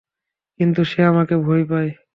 কিন্তু 0.59 0.81
সে 0.83 0.99
তোমাকে 1.07 1.35
ভয় 1.45 1.63
পায়? 1.65 1.91